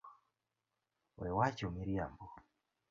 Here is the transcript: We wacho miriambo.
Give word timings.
We 1.21 1.29
wacho 1.37 1.67
miriambo. 1.75 2.25